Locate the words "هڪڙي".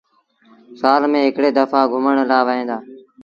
1.27-1.49